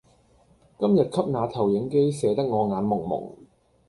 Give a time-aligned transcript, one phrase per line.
[0.79, 3.33] 今天給那投影機射得我眼濛濛